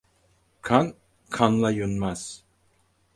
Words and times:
Kan, 0.61 0.87
kanla 1.31 1.69
yunmaz. 1.75 2.23